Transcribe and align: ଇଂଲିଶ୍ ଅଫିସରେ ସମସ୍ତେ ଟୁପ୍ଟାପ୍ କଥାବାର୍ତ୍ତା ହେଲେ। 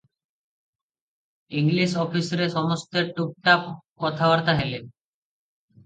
ଇଂଲିଶ୍ 1.59 1.95
ଅଫିସରେ 2.05 2.49
ସମସ୍ତେ 2.57 3.07
ଟୁପ୍ଟାପ୍ 3.21 3.71
କଥାବାର୍ତ୍ତା 4.07 4.61
ହେଲେ। 4.63 4.85